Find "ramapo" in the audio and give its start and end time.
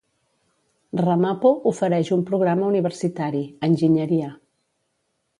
1.01-1.51